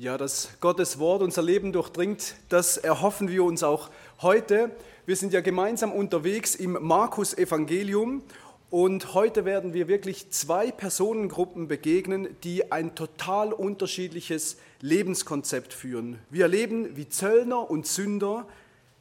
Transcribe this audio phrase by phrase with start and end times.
[0.00, 3.90] Ja, dass Gottes Wort unser Leben durchdringt, das erhoffen wir uns auch
[4.22, 4.70] heute.
[5.06, 8.22] Wir sind ja gemeinsam unterwegs im Markus Evangelium
[8.70, 16.20] und heute werden wir wirklich zwei Personengruppen begegnen, die ein total unterschiedliches Lebenskonzept führen.
[16.30, 18.46] Wir erleben, wie Zöllner und Sünder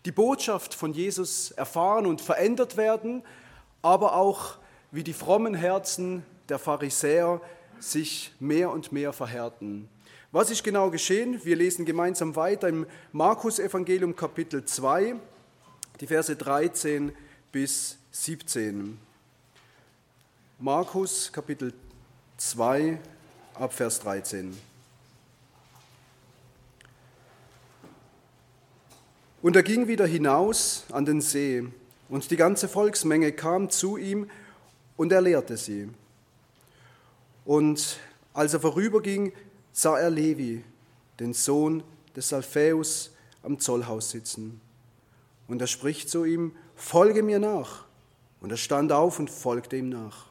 [0.03, 3.21] die Botschaft von Jesus erfahren und verändert werden,
[3.83, 4.55] aber auch
[4.89, 7.39] wie die frommen Herzen der Pharisäer
[7.79, 9.89] sich mehr und mehr verhärten.
[10.37, 11.43] Was ist genau geschehen?
[11.43, 15.15] Wir lesen gemeinsam weiter im Markus-Evangelium Kapitel 2,
[15.99, 17.11] die Verse 13
[17.51, 18.99] bis 17.
[20.59, 21.73] Markus Kapitel
[22.37, 22.99] 2
[23.55, 24.55] ab Vers 13.
[29.41, 31.65] Und er ging wieder hinaus an den See,
[32.09, 34.29] und die ganze Volksmenge kam zu ihm,
[34.97, 35.89] und er lehrte sie.
[37.43, 37.97] Und
[38.35, 39.33] als er vorüberging,
[39.77, 40.63] sah er Levi,
[41.19, 41.83] den Sohn
[42.15, 43.11] des Alphaeus,
[43.43, 44.59] am Zollhaus sitzen.
[45.47, 47.85] Und er spricht zu ihm, folge mir nach.
[48.41, 50.25] Und er stand auf und folgte ihm nach.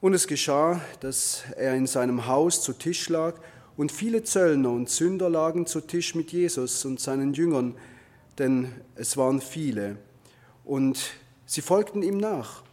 [0.00, 3.36] Und es geschah, dass er in seinem Haus zu Tisch lag,
[3.76, 7.74] und viele Zöllner und Sünder lagen zu Tisch mit Jesus und seinen Jüngern,
[8.36, 9.96] denn es waren viele.
[10.64, 11.12] Und
[11.46, 12.64] sie folgten ihm nach.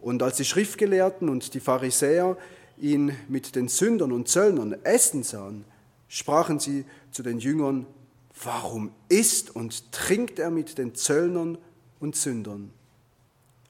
[0.00, 2.36] Und als die Schriftgelehrten und die Pharisäer
[2.80, 5.64] ihn mit den Sündern und Zöllnern essen sahen,
[6.08, 7.86] sprachen sie zu den Jüngern,
[8.42, 11.58] warum isst und trinkt er mit den Zöllnern
[11.98, 12.70] und Sündern?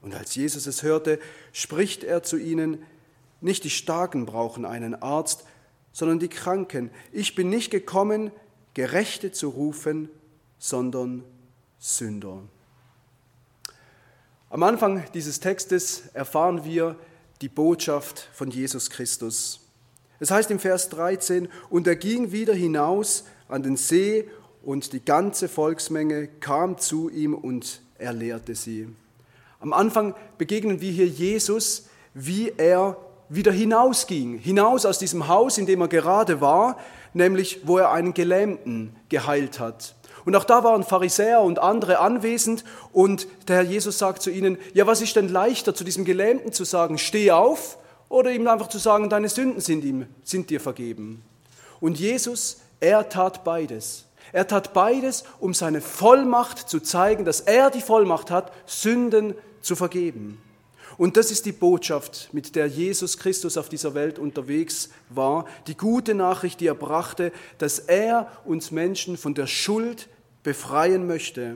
[0.01, 1.19] Und als Jesus es hörte,
[1.51, 2.83] spricht er zu ihnen,
[3.39, 5.45] nicht die Starken brauchen einen Arzt,
[5.93, 6.89] sondern die Kranken.
[7.11, 8.31] Ich bin nicht gekommen,
[8.73, 10.09] Gerechte zu rufen,
[10.57, 11.23] sondern
[11.79, 12.41] Sünder.
[14.49, 16.95] Am Anfang dieses Textes erfahren wir,
[17.41, 19.59] die Botschaft von Jesus Christus.
[20.19, 24.29] Es heißt im Vers 13, und er ging wieder hinaus an den See
[24.63, 28.87] und die ganze Volksmenge kam zu ihm und er lehrte sie.
[29.59, 32.97] Am Anfang begegnen wir hier Jesus, wie er
[33.29, 36.77] wieder hinausging, hinaus aus diesem Haus, in dem er gerade war,
[37.13, 39.95] nämlich wo er einen Gelähmten geheilt hat.
[40.25, 44.57] Und auch da waren Pharisäer und andere anwesend und der Herr Jesus sagt zu ihnen,
[44.73, 47.77] ja, was ist denn leichter zu diesem Gelähmten zu sagen, steh auf
[48.09, 51.23] oder ihm einfach zu sagen, deine Sünden sind ihm, sind dir vergeben.
[51.79, 54.05] Und Jesus, er tat beides.
[54.33, 59.75] Er tat beides, um seine Vollmacht zu zeigen, dass er die Vollmacht hat, Sünden zu
[59.75, 60.41] vergeben.
[61.01, 65.47] Und das ist die Botschaft, mit der Jesus Christus auf dieser Welt unterwegs war.
[65.65, 70.09] Die gute Nachricht, die er brachte, dass er uns Menschen von der Schuld
[70.43, 71.55] befreien möchte.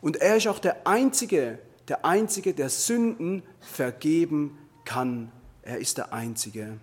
[0.00, 1.58] Und er ist auch der Einzige,
[1.88, 5.30] der Einzige, der Sünden vergeben kann.
[5.60, 6.78] Er ist der Einzige.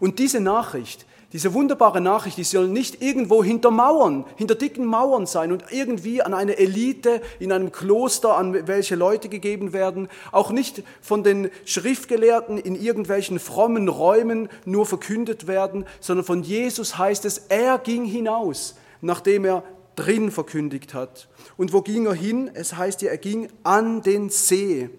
[0.00, 5.26] Und diese Nachricht, diese wunderbare Nachricht, die soll nicht irgendwo hinter Mauern, hinter dicken Mauern
[5.26, 10.50] sein und irgendwie an eine Elite in einem Kloster, an welche Leute gegeben werden, auch
[10.50, 17.24] nicht von den Schriftgelehrten in irgendwelchen frommen Räumen nur verkündet werden, sondern von Jesus heißt
[17.24, 19.62] es, er ging hinaus, nachdem er
[19.94, 21.28] drin verkündigt hat.
[21.56, 22.50] Und wo ging er hin?
[22.54, 24.90] Es heißt ja, er ging an den See.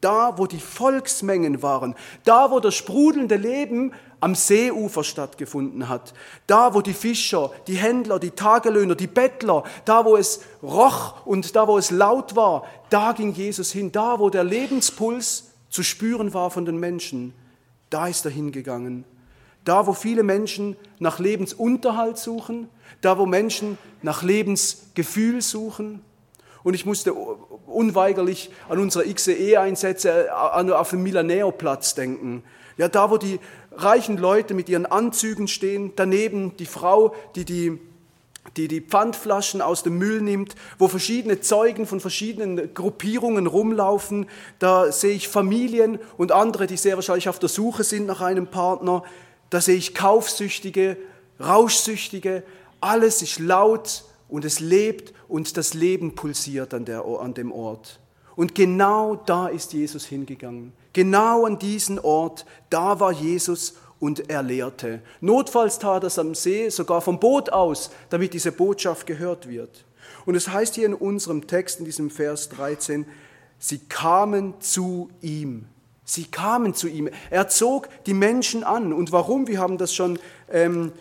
[0.00, 6.14] Da, wo die Volksmengen waren, da, wo das sprudelnde Leben am Seeufer stattgefunden hat,
[6.46, 11.54] da, wo die Fischer, die Händler, die Tagelöhner, die Bettler, da, wo es roch und
[11.54, 16.34] da, wo es laut war, da ging Jesus hin, da, wo der Lebenspuls zu spüren
[16.34, 17.34] war von den Menschen,
[17.90, 19.04] da ist er hingegangen.
[19.64, 22.68] Da, wo viele Menschen nach Lebensunterhalt suchen,
[23.00, 26.02] da, wo Menschen nach Lebensgefühl suchen,
[26.64, 32.42] und ich musste unweigerlich an unsere XE-Einsätze auf dem Milaneo-Platz denken.
[32.76, 33.40] Ja, da, wo die
[33.78, 37.78] reichen Leute mit ihren Anzügen stehen, daneben die Frau, die die,
[38.56, 44.26] die die Pfandflaschen aus dem Müll nimmt, wo verschiedene Zeugen von verschiedenen Gruppierungen rumlaufen.
[44.58, 48.48] Da sehe ich Familien und andere, die sehr wahrscheinlich auf der Suche sind nach einem
[48.48, 49.02] Partner.
[49.50, 50.96] Da sehe ich Kaufsüchtige,
[51.40, 52.42] Rauschsüchtige.
[52.80, 58.00] Alles ist laut und es lebt und das Leben pulsiert an, der, an dem Ort.
[58.36, 60.72] Und genau da ist Jesus hingegangen.
[60.92, 65.00] Genau an diesen Ort, da war Jesus und er lehrte.
[65.20, 69.84] Notfalls tat er es am See, sogar vom Boot aus, damit diese Botschaft gehört wird.
[70.24, 73.06] Und es heißt hier in unserem Text, in diesem Vers 13,
[73.58, 75.66] sie kamen zu ihm.
[76.04, 77.10] Sie kamen zu ihm.
[77.30, 78.92] Er zog die Menschen an.
[78.92, 79.46] Und warum?
[79.46, 80.18] Wir haben das schon
[80.50, 80.92] ähm,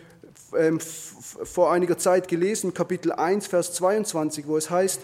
[0.57, 5.01] ähm, vor einiger Zeit gelesen, Kapitel 1, Vers 22, wo es heißt,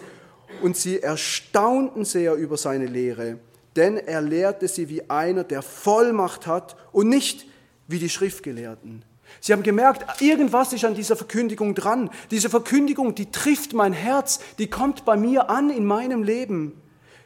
[0.62, 3.38] und sie erstaunten sehr über seine Lehre,
[3.76, 7.46] denn er lehrte sie wie einer, der Vollmacht hat und nicht
[7.86, 9.04] wie die Schriftgelehrten.
[9.40, 12.10] Sie haben gemerkt, irgendwas ist an dieser Verkündigung dran.
[12.30, 16.80] Diese Verkündigung, die trifft mein Herz, die kommt bei mir an in meinem Leben.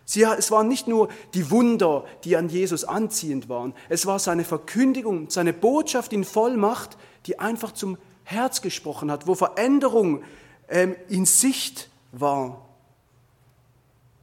[0.05, 3.75] Sie, es waren nicht nur die Wunder, die an Jesus anziehend waren.
[3.91, 6.97] Es war seine Verkündigung, seine Botschaft in Vollmacht,
[7.27, 10.23] die einfach zum Herz gesprochen hat, wo Veränderung
[10.69, 12.68] ähm, in Sicht war.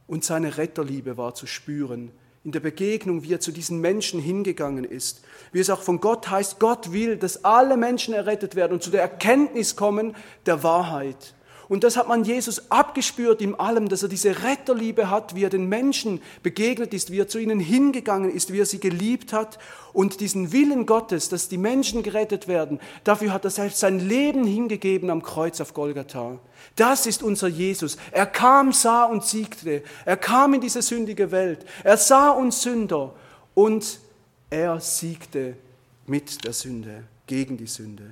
[0.06, 2.12] Und seine Retterliebe war zu spüren
[2.44, 5.24] in der Begegnung, wie er zu diesen Menschen hingegangen ist.
[5.50, 8.90] Wie es auch von Gott heißt, Gott will, dass alle Menschen errettet werden und zu
[8.90, 10.14] der Erkenntnis kommen
[10.46, 11.34] der Wahrheit.
[11.68, 15.50] Und das hat man Jesus abgespürt in allem, dass er diese Retterliebe hat, wie er
[15.50, 19.58] den Menschen begegnet ist, wie er zu ihnen hingegangen ist, wie er sie geliebt hat
[19.92, 24.44] und diesen Willen Gottes, dass die Menschen gerettet werden, dafür hat er selbst sein Leben
[24.44, 26.38] hingegeben am Kreuz auf Golgatha.
[26.76, 27.96] Das ist unser Jesus.
[28.12, 29.82] Er kam, sah und siegte.
[30.04, 31.66] Er kam in diese sündige Welt.
[31.82, 33.12] Er sah uns Sünder
[33.54, 33.98] und
[34.50, 35.56] er siegte
[36.06, 38.04] mit der Sünde, gegen die Sünde.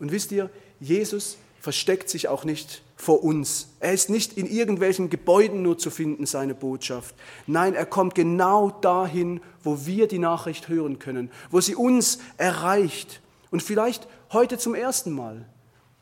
[0.00, 0.50] Und wisst ihr,
[0.80, 3.68] Jesus versteckt sich auch nicht vor uns.
[3.80, 7.14] Er ist nicht in irgendwelchen Gebäuden nur zu finden, seine Botschaft.
[7.46, 13.20] Nein, er kommt genau dahin, wo wir die Nachricht hören können, wo sie uns erreicht.
[13.50, 15.46] Und vielleicht heute zum ersten Mal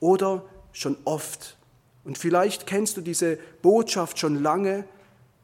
[0.01, 1.57] oder schon oft.
[2.05, 4.85] Und vielleicht kennst du diese Botschaft schon lange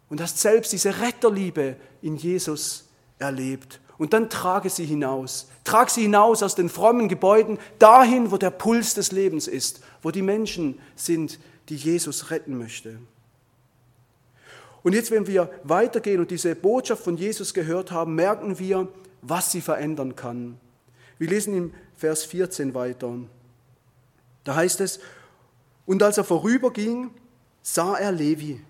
[0.09, 2.89] und hast selbst diese Retterliebe in Jesus
[3.19, 3.81] erlebt.
[3.97, 5.49] Und dann trage sie hinaus.
[5.63, 10.11] Trag sie hinaus aus den frommen Gebäuden dahin, wo der Puls des Lebens ist, wo
[10.11, 11.39] die Menschen sind,
[11.69, 12.99] die Jesus retten möchte.
[14.83, 18.89] Und jetzt, wenn wir weitergehen und diese Botschaft von Jesus gehört haben, merken wir,
[19.23, 20.59] was sie verändern kann.
[21.19, 23.15] Wir lesen im Vers 14 weiter.
[24.43, 25.01] Da heißt es,
[25.87, 27.11] und als er vorüberging,
[27.63, 28.61] sah er Levi,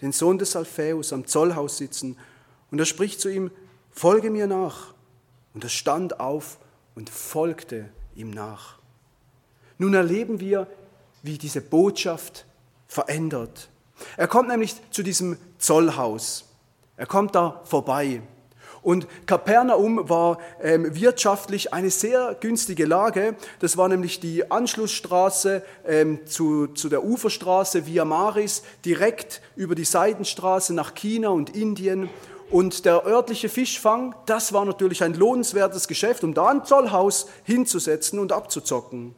[0.00, 2.16] den Sohn des Alphaeus, am Zollhaus sitzen,
[2.70, 3.50] und er spricht zu ihm,
[3.98, 4.94] folge mir nach.
[5.54, 6.58] Und er stand auf
[6.94, 8.78] und folgte ihm nach.
[9.76, 10.68] Nun erleben wir,
[11.22, 12.46] wie diese Botschaft
[12.86, 13.68] verändert.
[14.16, 16.44] Er kommt nämlich zu diesem Zollhaus.
[16.96, 18.22] Er kommt da vorbei.
[18.82, 23.34] Und Kapernaum war ähm, wirtschaftlich eine sehr günstige Lage.
[23.58, 29.84] Das war nämlich die Anschlussstraße ähm, zu, zu der Uferstraße Via Maris, direkt über die
[29.84, 32.08] Seidenstraße nach China und Indien.
[32.50, 38.18] Und der örtliche Fischfang, das war natürlich ein lohnenswertes Geschäft, um da ein Zollhaus hinzusetzen
[38.18, 39.14] und abzuzocken.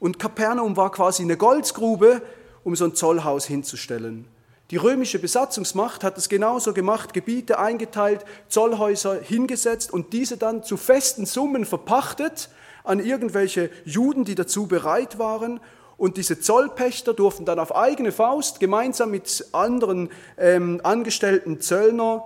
[0.00, 2.20] Und Kapernaum war quasi eine Goldgrube,
[2.64, 4.26] um so ein Zollhaus hinzustellen.
[4.70, 10.76] Die römische Besatzungsmacht hat es genauso gemacht, Gebiete eingeteilt, Zollhäuser hingesetzt und diese dann zu
[10.76, 12.48] festen Summen verpachtet
[12.82, 15.60] an irgendwelche Juden, die dazu bereit waren.
[15.96, 22.24] Und diese Zollpächter durften dann auf eigene Faust gemeinsam mit anderen ähm, angestellten Zöllner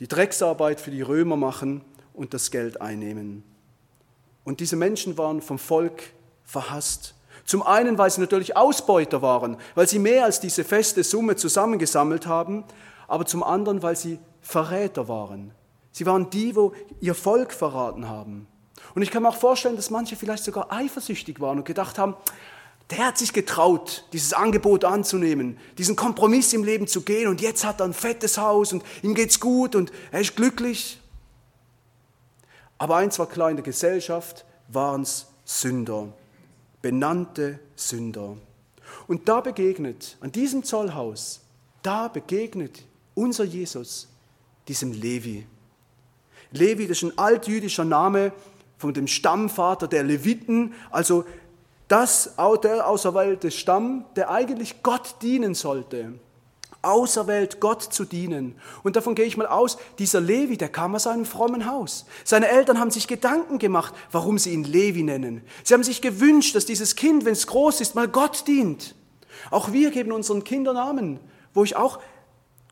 [0.00, 1.82] die Drecksarbeit für die Römer machen
[2.12, 3.42] und das Geld einnehmen.
[4.44, 6.02] Und diese Menschen waren vom Volk
[6.44, 7.14] verhasst.
[7.44, 12.26] Zum einen, weil sie natürlich Ausbeuter waren, weil sie mehr als diese feste Summe zusammengesammelt
[12.26, 12.64] haben,
[13.08, 15.52] aber zum anderen, weil sie Verräter waren.
[15.92, 18.46] Sie waren die, wo ihr Volk verraten haben.
[18.94, 22.16] Und ich kann mir auch vorstellen, dass manche vielleicht sogar eifersüchtig waren und gedacht haben,
[22.90, 27.64] der hat sich getraut, dieses Angebot anzunehmen, diesen Kompromiss im Leben zu gehen und jetzt
[27.64, 31.00] hat er ein fettes Haus und ihm geht's gut und er ist glücklich.
[32.78, 36.12] Aber eins war klar, in der Gesellschaft waren es Sünder,
[36.82, 38.36] benannte Sünder.
[39.08, 41.40] Und da begegnet, an diesem Zollhaus,
[41.82, 42.84] da begegnet
[43.14, 44.08] unser Jesus
[44.68, 45.46] diesem Levi.
[46.52, 48.32] Levi, das ist ein altjüdischer Name
[48.78, 51.24] von dem Stammvater der Leviten, also
[51.88, 56.14] das, der auserwählte Stamm, der eigentlich Gott dienen sollte.
[56.82, 58.54] Auserwählt, Gott zu dienen.
[58.82, 62.06] Und davon gehe ich mal aus, dieser Levi, der kam aus einem frommen Haus.
[62.24, 65.42] Seine Eltern haben sich Gedanken gemacht, warum sie ihn Levi nennen.
[65.64, 68.94] Sie haben sich gewünscht, dass dieses Kind, wenn es groß ist, mal Gott dient.
[69.50, 71.20] Auch wir geben unseren Kindern Namen,
[71.54, 71.98] wo ich auch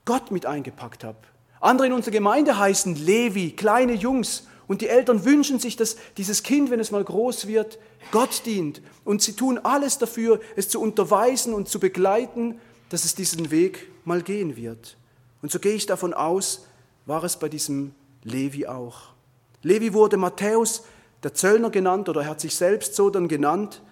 [0.05, 1.19] Gott mit eingepackt habe.
[1.61, 4.47] Andere in unserer Gemeinde heißen Levi, kleine Jungs.
[4.67, 7.79] Und die Eltern wünschen sich, dass dieses Kind, wenn es mal groß wird,
[8.11, 8.83] Gott dient.
[9.05, 13.89] Und sie tun alles dafür, es zu unterweisen und zu begleiten, dass es diesen Weg
[14.05, 14.97] mal gehen wird.
[15.43, 16.67] Und so gehe ich davon aus,
[17.07, 19.15] war es bei diesem Levi auch.
[19.63, 20.85] Levi wurde Matthäus,
[21.23, 23.83] der Zöllner genannt, oder er hat sich selbst so dann genannt.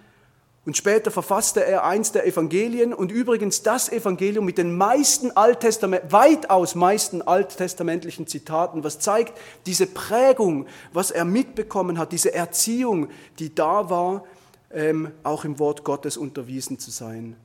[0.65, 6.13] Und später verfasste er eins der Evangelien und übrigens das Evangelium mit den meisten Alttestament,
[6.13, 13.09] weitaus meisten alttestamentlichen Zitaten, was zeigt diese Prägung, was er mitbekommen hat, diese Erziehung,
[13.41, 14.25] die da war,
[14.71, 17.37] ähm, auch im Wort Gottes unterwiesen zu sein.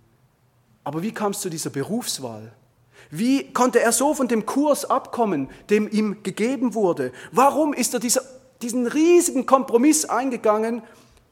[0.83, 2.53] Aber wie kam es zu dieser Berufswahl?
[3.09, 7.11] Wie konnte er so von dem Kurs abkommen, dem ihm gegeben wurde?
[7.31, 8.21] Warum ist er dieser
[8.61, 10.81] diesen riesigen Kompromiss eingegangen,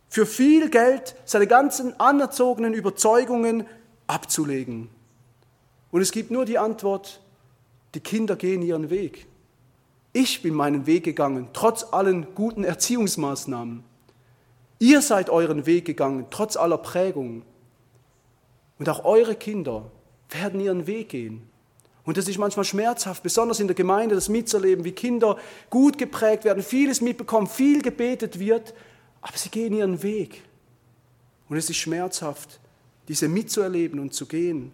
[0.09, 3.65] für viel Geld seine ganzen anerzogenen Überzeugungen
[4.07, 4.89] abzulegen.
[5.91, 7.21] Und es gibt nur die Antwort,
[7.93, 9.27] die Kinder gehen ihren Weg.
[10.13, 13.83] Ich bin meinen Weg gegangen, trotz allen guten Erziehungsmaßnahmen.
[14.79, 17.43] Ihr seid euren Weg gegangen, trotz aller Prägung.
[18.77, 19.91] Und auch eure Kinder
[20.29, 21.49] werden ihren Weg gehen.
[22.03, 25.37] Und das ist manchmal schmerzhaft, besonders in der Gemeinde, das mitzuerleben, wie Kinder
[25.69, 28.73] gut geprägt werden, vieles mitbekommen, viel gebetet wird,
[29.25, 30.43] aber sie gehen ihren Weg.
[31.49, 32.59] Und es ist schmerzhaft,
[33.07, 34.71] diese mitzuerleben und zu gehen.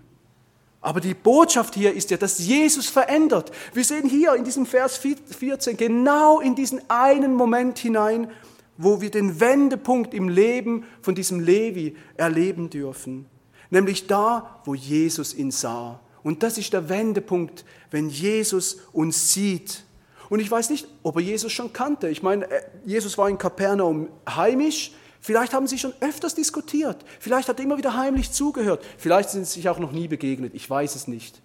[0.81, 3.51] Aber die Botschaft hier ist ja, dass Jesus verändert.
[3.73, 8.29] Wir sehen hier in diesem Vers 14 genau in diesen einen Moment hinein,
[8.77, 13.27] wo wir den Wendepunkt im Leben von diesem Levi erleben dürfen.
[13.69, 16.01] Nämlich da, wo Jesus ihn sah.
[16.23, 19.85] Und das ist der Wendepunkt, wenn Jesus uns sieht.
[20.31, 22.07] Und ich weiß nicht, ob er Jesus schon kannte.
[22.07, 24.93] Ich meine, äh, Jesus war in Kapernaum heimisch.
[25.19, 27.03] Vielleicht haben sie schon öfters diskutiert.
[27.19, 28.81] Vielleicht hat er immer wieder heimlich zugehört.
[28.97, 30.53] Vielleicht sind sie sich auch noch nie begegnet.
[30.55, 31.41] Ich weiß es nicht.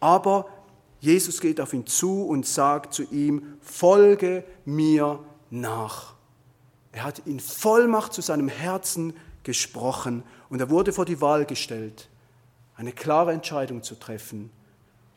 [0.00, 0.48] Aber
[1.00, 6.14] Jesus geht auf ihn zu und sagt zu ihm, folge mir nach.
[6.92, 12.08] Er hat in Vollmacht zu seinem Herzen gesprochen und er wurde vor die Wahl gestellt
[12.80, 14.50] eine klare Entscheidung zu treffen.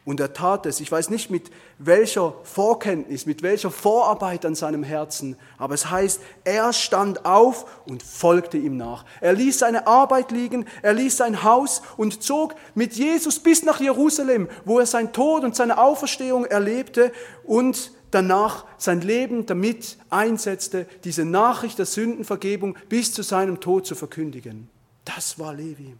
[0.06, 0.82] Und er tat es.
[0.82, 6.20] Ich weiß nicht mit welcher Vorkenntnis, mit welcher Vorarbeit an seinem Herzen, aber es heißt,
[6.44, 9.06] er stand auf und folgte ihm nach.
[9.22, 13.80] Er ließ seine Arbeit liegen, er ließ sein Haus und zog mit Jesus bis nach
[13.80, 17.14] Jerusalem, wo er sein Tod und seine Auferstehung erlebte
[17.46, 23.96] und danach sein Leben damit einsetzte, diese Nachricht der Sündenvergebung bis zu seinem Tod zu
[23.96, 24.70] verkündigen.
[25.06, 25.96] Das war Levi.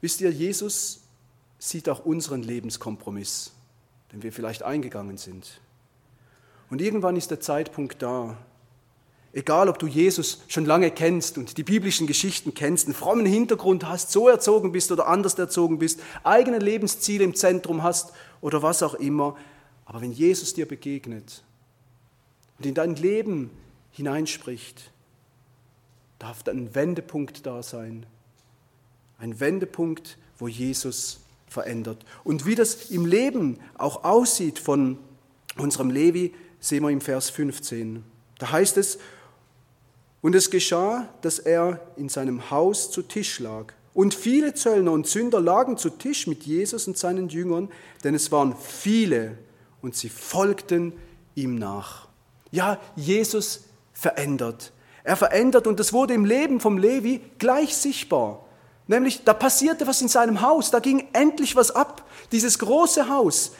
[0.00, 1.02] Wisst ihr, Jesus
[1.58, 3.52] sieht auch unseren Lebenskompromiss,
[4.12, 5.60] den wir vielleicht eingegangen sind.
[6.70, 8.36] Und irgendwann ist der Zeitpunkt da,
[9.32, 13.86] egal ob du Jesus schon lange kennst und die biblischen Geschichten kennst, einen frommen Hintergrund
[13.86, 18.82] hast, so erzogen bist oder anders erzogen bist, eigene Lebensziele im Zentrum hast oder was
[18.82, 19.36] auch immer,
[19.84, 21.44] aber wenn Jesus dir begegnet
[22.58, 23.50] und in dein Leben
[23.92, 24.90] hineinspricht,
[26.18, 28.06] darf dann ein Wendepunkt da sein,
[29.18, 32.04] ein Wendepunkt, wo Jesus verändert.
[32.24, 34.98] Und wie das im Leben auch aussieht von
[35.56, 38.02] unserem Levi, sehen wir im Vers 15.
[38.38, 38.98] Da heißt es,
[40.20, 43.72] und es geschah, dass er in seinem Haus zu Tisch lag.
[43.94, 47.70] Und viele Zöllner und Sünder lagen zu Tisch mit Jesus und seinen Jüngern,
[48.04, 49.38] denn es waren viele
[49.80, 50.92] und sie folgten
[51.34, 52.08] ihm nach.
[52.50, 54.72] Ja, Jesus verändert.
[55.04, 58.45] Er verändert und das wurde im Leben vom Levi gleich sichtbar.
[58.88, 62.08] Nämlich, da passierte was in seinem Haus, da ging endlich was ab.
[62.30, 63.52] Dieses große Haus,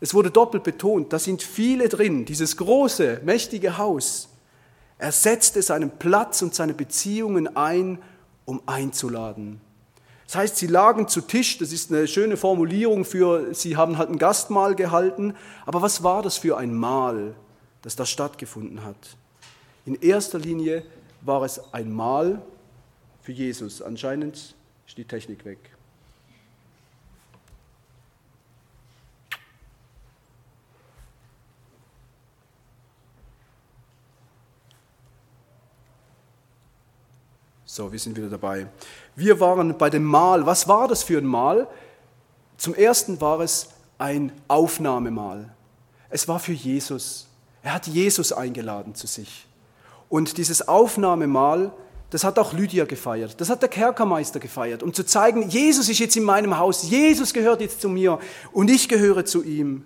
[0.00, 4.28] es wurde doppelt betont, da sind viele drin, dieses große, mächtige Haus.
[4.98, 7.98] Er setzte seinen Platz und seine Beziehungen ein,
[8.46, 9.60] um einzuladen.
[10.26, 14.10] Das heißt, sie lagen zu Tisch, das ist eine schöne Formulierung für, sie haben halt
[14.10, 15.34] ein Gastmahl gehalten,
[15.66, 17.34] aber was war das für ein Mahl,
[17.82, 18.96] das da stattgefunden hat?
[19.84, 20.82] In erster Linie
[21.20, 22.42] war es ein Mahl,
[23.26, 23.82] für Jesus.
[23.82, 24.54] Anscheinend
[24.86, 25.58] ist die Technik weg.
[37.64, 38.68] So, wir sind wieder dabei.
[39.16, 40.46] Wir waren bei dem Mahl.
[40.46, 41.66] Was war das für ein Mahl?
[42.56, 45.52] Zum ersten war es ein Aufnahmemahl.
[46.10, 47.26] Es war für Jesus.
[47.64, 49.48] Er hat Jesus eingeladen zu sich.
[50.08, 51.72] Und dieses Aufnahmemahl
[52.10, 53.40] das hat auch Lydia gefeiert.
[53.40, 57.32] Das hat der Kerkermeister gefeiert, um zu zeigen, Jesus ist jetzt in meinem Haus, Jesus
[57.32, 58.18] gehört jetzt zu mir
[58.52, 59.84] und ich gehöre zu ihm.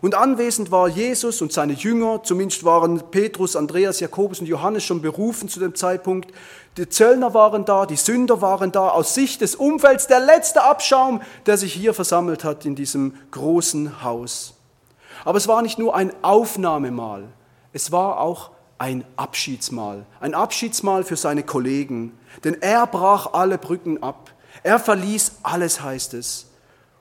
[0.00, 5.02] Und anwesend war Jesus und seine Jünger, zumindest waren Petrus, Andreas, Jakobus und Johannes schon
[5.02, 6.32] berufen zu dem Zeitpunkt.
[6.78, 11.20] Die Zöllner waren da, die Sünder waren da, aus Sicht des Umfelds der letzte Abschaum,
[11.44, 14.54] der sich hier versammelt hat in diesem großen Haus.
[15.26, 17.28] Aber es war nicht nur ein Aufnahmemahl,
[17.74, 24.02] es war auch ein Abschiedsmahl, ein Abschiedsmahl für seine Kollegen, denn er brach alle Brücken
[24.02, 24.32] ab.
[24.62, 26.46] Er verließ alles, heißt es.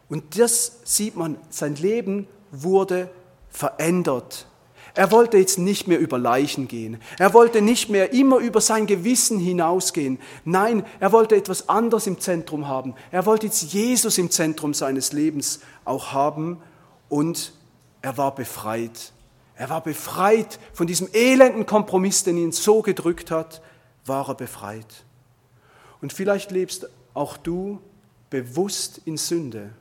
[0.10, 3.10] Und das sieht man, sein Leben wurde
[3.50, 4.46] verändert.
[4.94, 7.00] Er wollte jetzt nicht mehr über Leichen gehen.
[7.18, 10.20] Er wollte nicht mehr immer über sein Gewissen hinausgehen.
[10.44, 12.94] Nein, er wollte etwas anderes im Zentrum haben.
[13.10, 16.62] Er wollte jetzt Jesus im Zentrum seines Lebens auch haben
[17.08, 17.54] und
[18.02, 19.14] er war befreit.
[19.60, 23.62] Er war befreit von diesem elenden Kompromiss, den ihn so gedrückt hat,
[24.06, 25.04] war er befreit.
[26.01, 27.82] Und vielleicht lebst auch du
[28.30, 29.72] bewusst in Sünde.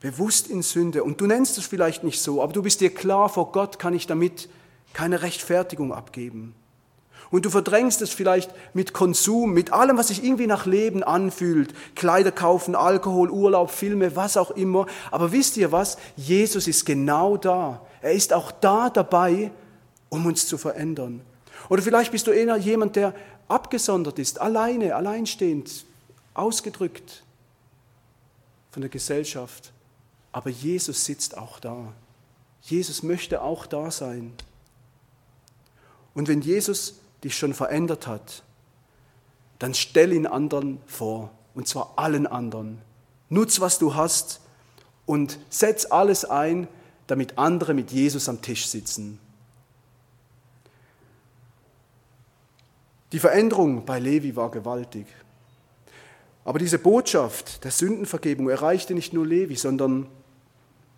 [0.00, 1.04] bewusst in Sünde.
[1.04, 3.94] Und du nennst es vielleicht nicht so, aber du bist dir klar, vor Gott kann
[3.94, 4.50] ich damit
[4.92, 6.54] keine Rechtfertigung abgeben.
[7.30, 11.74] Und du verdrängst es vielleicht mit Konsum, mit allem, was sich irgendwie nach Leben anfühlt.
[11.96, 14.86] Kleider kaufen, Alkohol, Urlaub, Filme, was auch immer.
[15.10, 15.96] Aber wisst ihr was?
[16.16, 17.80] Jesus ist genau da.
[18.02, 19.50] Er ist auch da dabei,
[20.10, 21.22] um uns zu verändern.
[21.68, 23.14] Oder vielleicht bist du eher jemand, der
[23.48, 25.84] abgesondert ist, alleine, alleinstehend,
[26.34, 27.24] ausgedrückt
[28.70, 29.72] von der Gesellschaft.
[30.30, 31.92] Aber Jesus sitzt auch da.
[32.62, 34.32] Jesus möchte auch da sein.
[36.14, 38.42] Und wenn Jesus dich schon verändert hat,
[39.58, 42.80] dann stell ihn anderen vor, und zwar allen anderen.
[43.28, 44.40] Nutz, was du hast
[45.06, 46.68] und setz alles ein,
[47.06, 49.18] damit andere mit Jesus am Tisch sitzen.
[53.12, 55.06] Die Veränderung bei Levi war gewaltig.
[56.44, 60.08] Aber diese Botschaft der Sündenvergebung erreichte nicht nur Levi, sondern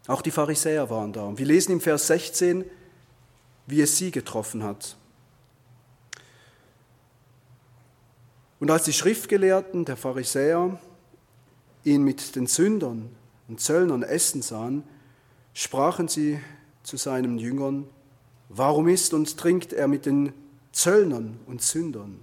[0.06, 1.25] auch die Pharisäer waren da.
[1.25, 2.64] Und wir lesen im Vers 16,
[3.66, 4.97] wie es sie getroffen hat.
[8.59, 10.79] Und als die Schriftgelehrten der Pharisäer
[11.85, 13.11] ihn mit den Sündern
[13.49, 14.83] und Zöllnern essen sahen,
[15.53, 16.41] sprachen sie
[16.83, 17.87] zu seinen Jüngern,
[18.49, 20.33] warum isst und trinkt er mit den
[20.73, 22.21] Zöllnern und Sündern.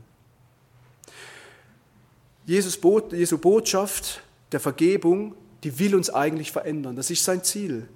[2.46, 2.80] Jesus
[3.12, 4.22] Jesu Botschaft
[4.52, 6.96] der Vergebung, die will uns eigentlich verändern.
[6.96, 7.88] Das ist sein Ziel.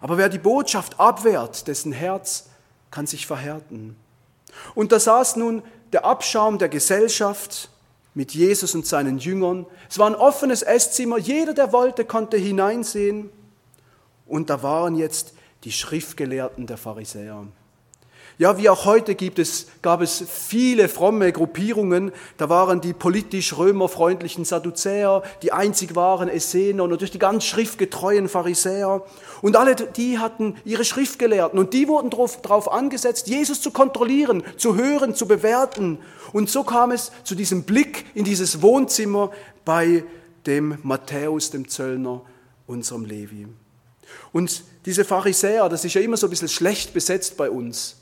[0.00, 2.50] Aber wer die Botschaft abwehrt, dessen Herz
[2.90, 3.96] kann sich verhärten.
[4.74, 7.70] Und da saß nun der Abschaum der Gesellschaft
[8.14, 9.66] mit Jesus und seinen Jüngern.
[9.90, 13.30] Es war ein offenes Esszimmer, jeder, der wollte, konnte hineinsehen.
[14.26, 17.46] Und da waren jetzt die Schriftgelehrten der Pharisäer.
[18.36, 22.10] Ja, wie auch heute gibt es, gab es viele fromme Gruppierungen.
[22.36, 28.28] Da waren die politisch römerfreundlichen Sadduzäer, die einzig wahren Essener und natürlich die ganz schriftgetreuen
[28.28, 29.02] Pharisäer.
[29.40, 34.74] Und alle die hatten ihre Schriftgelehrten und die wurden darauf angesetzt, Jesus zu kontrollieren, zu
[34.74, 35.98] hören, zu bewerten.
[36.32, 39.30] Und so kam es zu diesem Blick in dieses Wohnzimmer
[39.64, 40.02] bei
[40.46, 42.22] dem Matthäus, dem Zöllner,
[42.66, 43.46] unserem Levi.
[44.32, 47.96] Und diese Pharisäer, das ist ja immer so ein bisschen schlecht besetzt bei uns.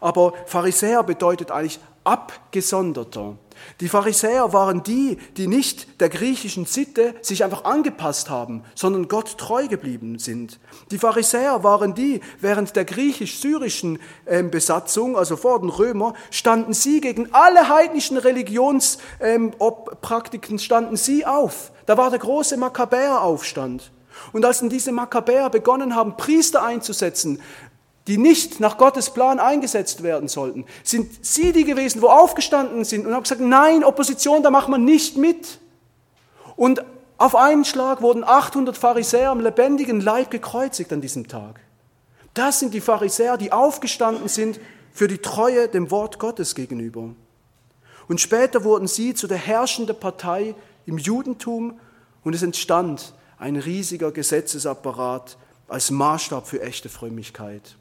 [0.00, 3.36] Aber Pharisäer bedeutet eigentlich Abgesonderter.
[3.80, 9.38] Die Pharisäer waren die, die nicht der griechischen Sitte sich einfach angepasst haben, sondern Gott
[9.38, 10.60] treu geblieben sind.
[10.90, 17.00] Die Pharisäer waren die, während der griechisch-syrischen ähm, Besatzung, also vor den Römer, standen sie
[17.00, 21.72] gegen alle heidnischen Religionspraktiken, ähm, standen sie auf.
[21.86, 23.90] Da war der große Makkabäeraufstand.
[24.32, 27.40] Und als dann diese Makkabäer begonnen haben, Priester einzusetzen,
[28.06, 33.06] die nicht nach Gottes Plan eingesetzt werden sollten, sind sie die gewesen, wo aufgestanden sind
[33.06, 35.58] und haben gesagt, nein, Opposition, da macht man nicht mit.
[36.54, 36.84] Und
[37.18, 41.60] auf einen Schlag wurden 800 Pharisäer am lebendigen Leib gekreuzigt an diesem Tag.
[42.34, 44.60] Das sind die Pharisäer, die aufgestanden sind
[44.92, 47.10] für die Treue dem Wort Gottes gegenüber.
[48.08, 51.80] Und später wurden sie zu der herrschenden Partei im Judentum
[52.22, 55.36] und es entstand ein riesiger Gesetzesapparat
[55.68, 57.76] als Maßstab für echte Frömmigkeit.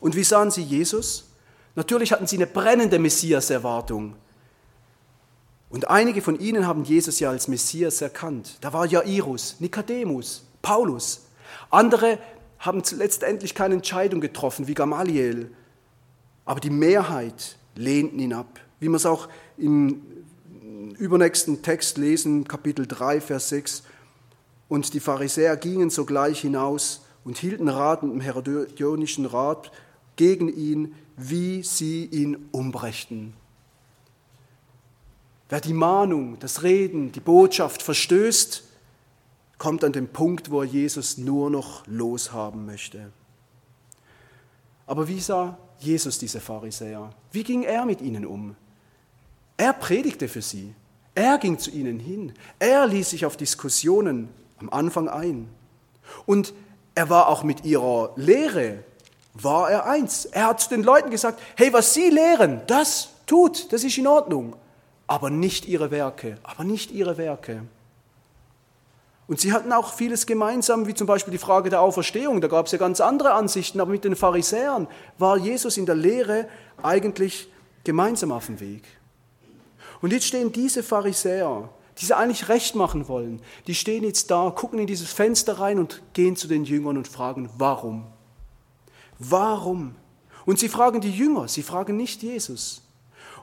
[0.00, 1.30] Und wie sahen sie Jesus?
[1.74, 4.14] Natürlich hatten sie eine brennende Messias-Erwartung.
[5.70, 8.58] Und einige von ihnen haben Jesus ja als Messias erkannt.
[8.60, 11.26] Da war Jairus, Nikodemus, Paulus.
[11.70, 12.18] Andere
[12.60, 15.50] haben letztendlich keine Entscheidung getroffen, wie Gamaliel.
[16.44, 18.60] Aber die Mehrheit lehnten ihn ab.
[18.78, 19.28] Wie wir es auch
[19.58, 20.02] im
[20.98, 23.82] übernächsten Text lesen, Kapitel 3, Vers 6.
[24.68, 29.70] Und die Pharisäer gingen sogleich hinaus und hielten Rat mit dem Herodionischen Rat
[30.16, 33.34] gegen ihn, wie sie ihn umbrächten.
[35.48, 38.64] Wer die Mahnung, das Reden, die Botschaft verstößt,
[39.58, 43.12] kommt an den Punkt, wo er Jesus nur noch loshaben möchte.
[44.86, 47.10] Aber wie sah Jesus diese Pharisäer?
[47.32, 48.56] Wie ging er mit ihnen um?
[49.56, 50.74] Er predigte für sie.
[51.14, 52.32] Er ging zu ihnen hin.
[52.58, 55.48] Er ließ sich auf Diskussionen am Anfang ein.
[56.26, 56.52] Und
[56.94, 58.84] er war auch mit ihrer Lehre
[59.34, 60.26] war er eins.
[60.26, 64.54] Er hat den Leuten gesagt, hey, was Sie lehren, das tut, das ist in Ordnung,
[65.06, 67.62] aber nicht Ihre Werke, aber nicht Ihre Werke.
[69.26, 72.42] Und sie hatten auch vieles gemeinsam, wie zum Beispiel die Frage der Auferstehung.
[72.42, 74.86] Da gab es ja ganz andere Ansichten, aber mit den Pharisäern
[75.18, 76.46] war Jesus in der Lehre
[76.82, 77.48] eigentlich
[77.84, 78.84] gemeinsam auf dem Weg.
[80.02, 84.50] Und jetzt stehen diese Pharisäer, die sie eigentlich recht machen wollen, die stehen jetzt da,
[84.50, 88.06] gucken in dieses Fenster rein und gehen zu den Jüngern und fragen, warum?
[89.18, 89.94] Warum?
[90.44, 92.82] Und sie fragen die Jünger, sie fragen nicht Jesus.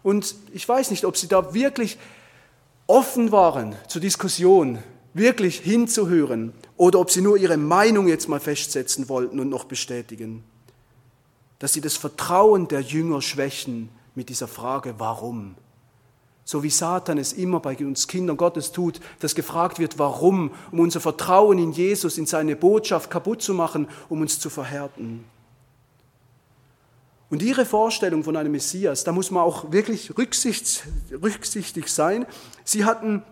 [0.04, 1.98] Und ich weiß nicht, ob sie da wirklich
[2.88, 4.80] offen waren zur Diskussion
[5.14, 10.44] wirklich hinzuhören oder ob sie nur ihre Meinung jetzt mal festsetzen wollten und noch bestätigen.
[11.60, 15.56] Dass sie das Vertrauen der Jünger schwächen mit dieser Frage, warum?
[16.44, 20.80] So wie Satan es immer bei uns Kindern Gottes tut, dass gefragt wird, warum, um
[20.80, 25.24] unser Vertrauen in Jesus, in seine Botschaft kaputt zu machen, um uns zu verhärten.
[27.30, 32.26] Und ihre Vorstellung von einem Messias, da muss man auch wirklich rücksichtig sein.
[32.66, 33.24] Sie hatten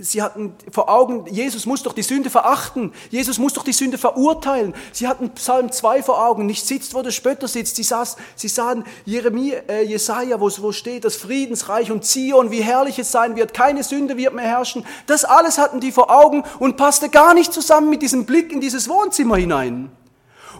[0.00, 3.98] Sie hatten vor Augen, Jesus muss doch die Sünde verachten, Jesus muss doch die Sünde
[3.98, 4.74] verurteilen.
[4.92, 7.76] Sie hatten Psalm 2 vor Augen, nicht sitzt, wo der Spötter sitzt.
[7.76, 12.62] Sie, saß, sie sahen Jeremia, äh, Jesaja, wo, wo steht das Friedensreich und Zion, wie
[12.62, 14.84] herrlich es sein wird, keine Sünde wird mehr herrschen.
[15.06, 18.60] Das alles hatten die vor Augen und passte gar nicht zusammen mit diesem Blick in
[18.60, 19.90] dieses Wohnzimmer hinein.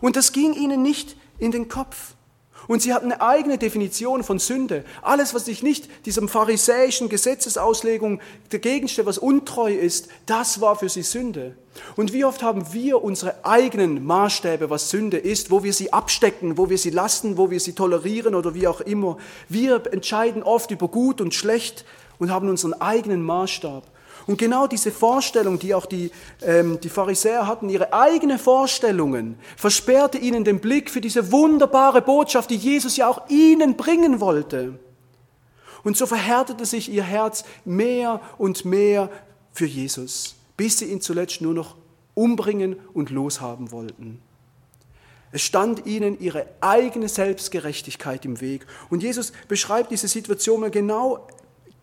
[0.00, 2.15] Und das ging ihnen nicht in den Kopf.
[2.68, 4.84] Und sie hatten eine eigene Definition von Sünde.
[5.02, 10.88] Alles, was sich nicht diesem pharisäischen Gesetzesauslegung dagegen stellt, was untreu ist, das war für
[10.88, 11.56] sie Sünde.
[11.94, 16.58] Und wie oft haben wir unsere eigenen Maßstäbe, was Sünde ist, wo wir sie abstecken,
[16.58, 19.18] wo wir sie lassen, wo wir sie tolerieren oder wie auch immer.
[19.48, 21.84] Wir entscheiden oft über gut und schlecht
[22.18, 23.84] und haben unseren eigenen Maßstab.
[24.26, 26.10] Und genau diese Vorstellung, die auch die,
[26.42, 32.50] ähm, die Pharisäer hatten, ihre eigenen Vorstellungen, versperrte ihnen den Blick für diese wunderbare Botschaft,
[32.50, 34.78] die Jesus ja auch ihnen bringen wollte.
[35.84, 39.08] Und so verhärtete sich ihr Herz mehr und mehr
[39.52, 41.76] für Jesus, bis sie ihn zuletzt nur noch
[42.14, 44.20] umbringen und loshaben wollten.
[45.30, 48.66] Es stand ihnen ihre eigene Selbstgerechtigkeit im Weg.
[48.90, 51.28] Und Jesus beschreibt diese Situation genau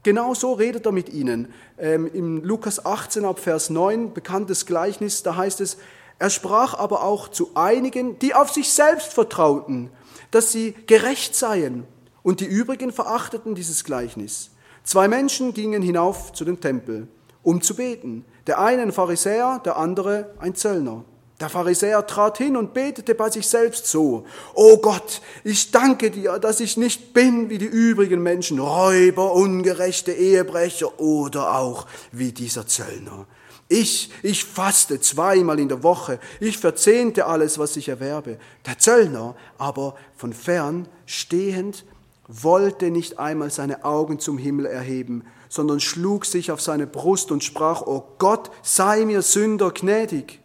[0.03, 1.53] Genau so redet er mit ihnen.
[1.77, 5.77] Ähm, Im Lukas 18 ab Vers 9, bekanntes Gleichnis, da heißt es,
[6.19, 9.89] er sprach aber auch zu einigen, die auf sich selbst vertrauten,
[10.31, 11.87] dass sie gerecht seien,
[12.23, 14.51] und die übrigen verachteten dieses Gleichnis.
[14.83, 17.07] Zwei Menschen gingen hinauf zu dem Tempel,
[17.43, 18.25] um zu beten.
[18.47, 21.03] Der eine ein Pharisäer, der andere ein Zöllner.
[21.43, 26.39] Der Pharisäer trat hin und betete bei sich selbst so, O Gott, ich danke dir,
[26.39, 32.65] dass ich nicht bin wie die übrigen Menschen, Räuber, ungerechte Ehebrecher oder auch wie dieser
[32.65, 33.25] Zöllner.
[33.67, 38.37] Ich, ich faste zweimal in der Woche, ich verzehnte alles, was ich erwerbe.
[38.65, 41.83] Der Zöllner aber von fern stehend
[42.29, 47.43] wollte nicht einmal seine Augen zum Himmel erheben, sondern schlug sich auf seine Brust und
[47.43, 50.39] sprach, O Gott, sei mir Sünder gnädig.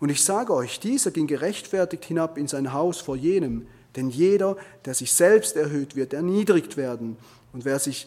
[0.00, 4.56] Und ich sage euch, dieser ging gerechtfertigt hinab in sein Haus vor jenem, denn jeder,
[4.84, 7.16] der sich selbst erhöht, wird erniedrigt werden.
[7.52, 8.06] Und wer sich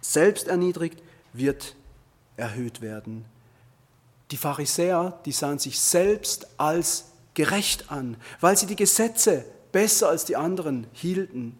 [0.00, 1.74] selbst erniedrigt, wird
[2.36, 3.24] erhöht werden.
[4.30, 10.24] Die Pharisäer, die sahen sich selbst als gerecht an, weil sie die Gesetze besser als
[10.24, 11.56] die anderen hielten.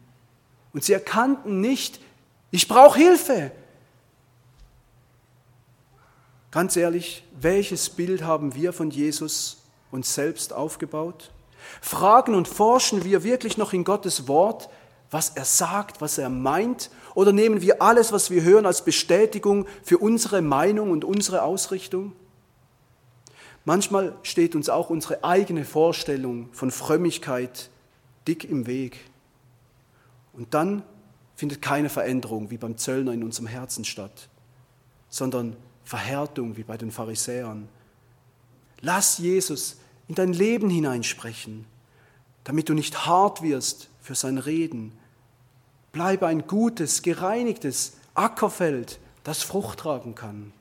[0.73, 2.01] Und sie erkannten nicht,
[2.51, 3.53] ich brauche Hilfe,
[6.51, 9.59] Ganz ehrlich, welches Bild haben wir von Jesus
[9.91, 11.31] uns selbst aufgebaut?
[11.83, 14.71] Fragen und forschen wir wirklich noch in Gottes Wort,
[15.11, 16.91] was er sagt, was er meint?
[17.15, 22.13] Oder nehmen wir alles, was wir hören, als Bestätigung für unsere Meinung und unsere Ausrichtung?
[23.67, 27.69] Manchmal steht uns auch unsere eigene Vorstellung von Frömmigkeit
[28.27, 28.99] dick im Weg.
[30.33, 30.83] Und dann
[31.35, 34.29] findet keine Veränderung wie beim Zöllner in unserem Herzen statt,
[35.11, 35.57] sondern
[35.89, 37.67] Verhärtung wie bei den Pharisäern.
[38.83, 41.65] Lass Jesus in dein Leben hineinsprechen,
[42.45, 44.93] damit du nicht hart wirst für sein Reden.
[45.93, 50.53] Bleibe ein gutes, gereinigtes Ackerfeld, das Frucht tragen kann.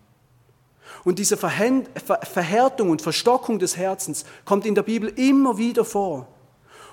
[1.04, 6.30] Und diese Verhärtung und Verstockung des Herzens kommt in der Bibel immer wieder vor.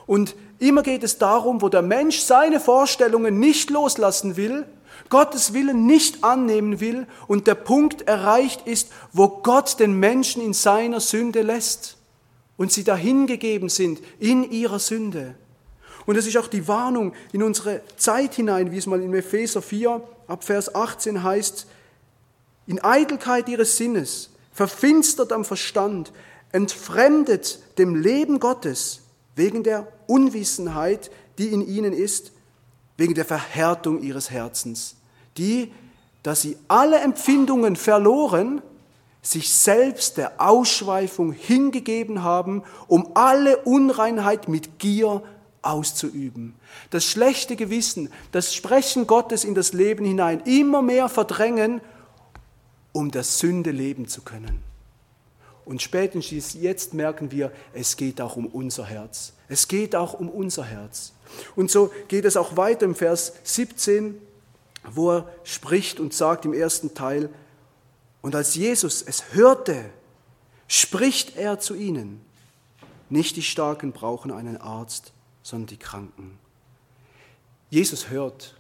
[0.07, 4.67] Und immer geht es darum, wo der Mensch seine Vorstellungen nicht loslassen will,
[5.11, 10.53] Gottes Willen nicht annehmen will und der Punkt erreicht ist, wo Gott den Menschen in
[10.53, 11.97] seiner Sünde lässt
[12.57, 15.35] und sie dahingegeben sind in ihrer Sünde.
[16.07, 19.63] Und es ist auch die Warnung in unsere Zeit hinein, wie es mal in Epheser
[19.63, 21.67] 4 ab Vers 18 heißt,
[22.67, 26.13] in Eitelkeit ihres Sinnes, verfinstert am Verstand,
[26.53, 29.01] entfremdet dem Leben Gottes
[29.35, 32.33] wegen der Unwissenheit, die in ihnen ist,
[32.97, 34.97] wegen der Verhärtung ihres Herzens,
[35.37, 35.73] die,
[36.23, 38.63] dass sie alle Empfindungen verloren,
[39.23, 45.23] sich selbst der Ausschweifung hingegeben haben, um alle Unreinheit mit Gier
[45.63, 46.55] auszuüben.
[46.91, 51.81] Das schlechte Gewissen, das Sprechen Gottes in das Leben hinein immer mehr verdrängen,
[52.93, 54.63] um der Sünde leben zu können.
[55.65, 59.33] Und spätestens jetzt merken wir, es geht auch um unser Herz.
[59.49, 61.13] Es geht auch um unser Herz.
[61.57, 64.21] Und so geht es auch weiter im Vers 17,
[64.91, 67.31] wo er spricht und sagt im ersten Teil,
[68.23, 69.85] Und als Jesus es hörte,
[70.67, 72.21] spricht er zu ihnen,
[73.11, 76.39] nicht die Starken brauchen einen Arzt, sondern die Kranken.
[77.71, 78.57] Jesus hört.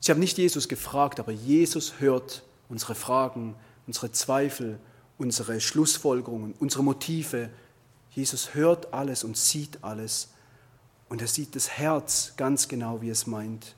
[0.00, 3.54] Sie haben nicht Jesus gefragt, aber Jesus hört unsere Fragen,
[3.86, 4.78] unsere Zweifel,
[5.18, 7.50] unsere Schlussfolgerungen, unsere Motive.
[8.10, 10.33] Jesus hört alles und sieht alles.
[11.08, 13.74] Und er sieht das Herz ganz genau, wie es meint.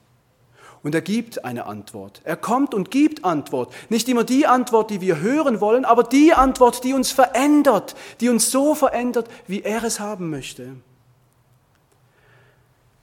[0.83, 2.21] Und er gibt eine Antwort.
[2.23, 3.75] Er kommt und gibt Antwort.
[3.89, 8.29] Nicht immer die Antwort, die wir hören wollen, aber die Antwort, die uns verändert, die
[8.29, 10.77] uns so verändert, wie er es haben möchte.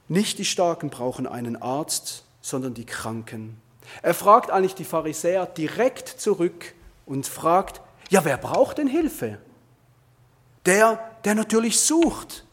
[0.08, 3.62] Nicht die Starken brauchen einen Arzt, sondern die Kranken.
[4.02, 6.74] Er fragt eigentlich die Pharisäer direkt zurück
[7.06, 9.40] und fragt, ja, wer braucht denn Hilfe?
[10.66, 12.46] Der, der natürlich sucht.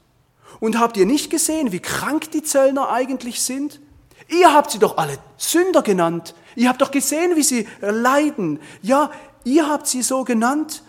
[0.58, 3.80] Und habt ihr nicht gesehen, wie krank die Zöllner eigentlich sind?
[4.28, 6.34] Ihr habt sie doch alle Sünder genannt.
[6.56, 8.60] Ihr habt doch gesehen, wie sie leiden.
[8.82, 9.10] Ja,
[9.44, 10.82] ihr habt sie so genannt.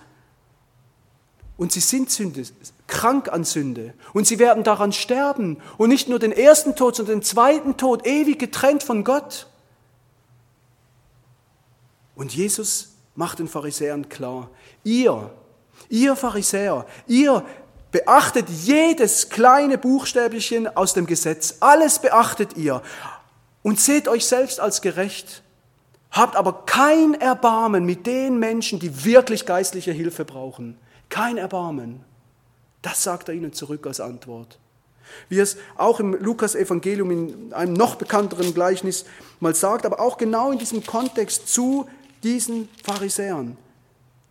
[1.57, 2.43] Und sie sind Sünde,
[2.87, 3.93] krank an Sünde.
[4.13, 5.57] Und sie werden daran sterben.
[5.77, 9.47] Und nicht nur den ersten Tod, sondern den zweiten Tod, ewig getrennt von Gott.
[12.15, 14.49] Und Jesus macht den Pharisäern klar,
[14.83, 15.31] ihr,
[15.89, 17.45] ihr Pharisäer, ihr
[17.91, 21.57] beachtet jedes kleine Buchstäbchen aus dem Gesetz.
[21.59, 22.81] Alles beachtet ihr
[23.63, 25.43] und seht euch selbst als gerecht,
[26.11, 30.77] habt aber kein Erbarmen mit den Menschen, die wirklich geistliche Hilfe brauchen.
[31.09, 32.03] Kein Erbarmen.
[32.81, 34.57] Das sagt er ihnen zurück als Antwort.
[35.27, 39.05] Wie es auch im Lukas-Evangelium in einem noch bekannteren Gleichnis
[39.39, 41.87] mal sagt, aber auch genau in diesem Kontext zu
[42.23, 43.57] diesen Pharisäern.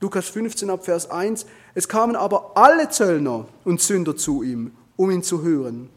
[0.00, 1.44] Lukas 15 ab Vers 1.
[1.74, 5.90] Es kamen aber alle Zöllner und Sünder zu ihm, um ihn zu hören.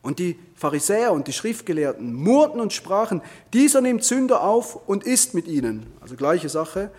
[0.00, 5.34] Und die Pharisäer und die Schriftgelehrten murrten und sprachen, dieser nimmt Sünder auf und isst
[5.34, 5.86] mit ihnen.
[6.00, 6.92] Also gleiche Sache.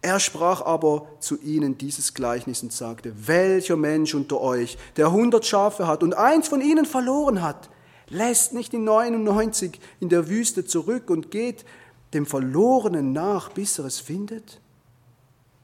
[0.00, 5.44] Er sprach aber zu ihnen dieses Gleichnis und sagte, welcher Mensch unter euch, der hundert
[5.44, 7.68] Schafe hat und eins von ihnen verloren hat,
[8.08, 11.66] lässt nicht die 99 in der Wüste zurück und geht
[12.14, 14.60] dem Verlorenen nach, bis er es findet?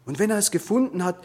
[0.07, 1.17] Und wenn er es gefunden hat,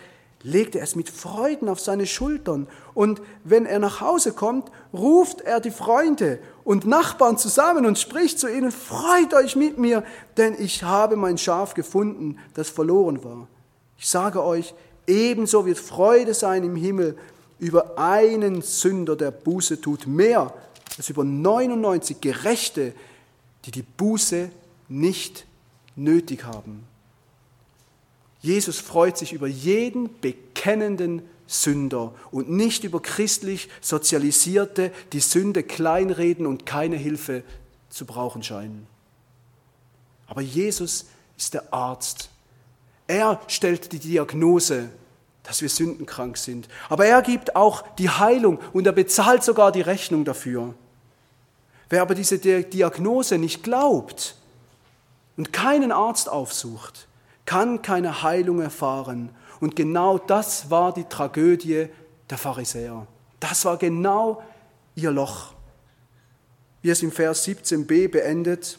[0.42, 2.68] legt er es mit Freuden auf seine Schultern.
[2.94, 8.40] Und wenn er nach Hause kommt, ruft er die Freunde und Nachbarn zusammen und spricht
[8.40, 10.04] zu ihnen, freut euch mit mir,
[10.38, 13.48] denn ich habe mein Schaf gefunden, das verloren war.
[13.98, 14.74] Ich sage euch,
[15.08, 17.18] ebenso wird Freude sein im Himmel
[17.60, 20.54] über einen Sünder, der Buße tut, mehr
[20.98, 22.94] als über 99 Gerechte,
[23.66, 24.50] die die Buße
[24.88, 25.46] nicht
[25.98, 26.86] nötig haben.
[28.42, 36.46] Jesus freut sich über jeden bekennenden Sünder und nicht über christlich Sozialisierte, die Sünde kleinreden
[36.46, 37.44] und keine Hilfe
[37.90, 38.88] zu brauchen scheinen.
[40.28, 42.30] Aber Jesus ist der Arzt.
[43.08, 44.90] Er stellt die Diagnose,
[45.42, 46.70] dass wir sündenkrank sind.
[46.88, 50.76] Aber er gibt auch die Heilung und er bezahlt sogar die Rechnung dafür.
[51.90, 54.36] Wer aber diese Diagnose nicht glaubt
[55.36, 57.08] und keinen Arzt aufsucht,
[57.50, 59.32] kann keine Heilung erfahren.
[59.60, 61.88] Und genau das war die Tragödie
[62.30, 63.08] der Pharisäer.
[63.40, 64.44] Das war genau
[64.94, 65.54] ihr Loch.
[66.84, 68.78] Wie es im Vers 17b beendet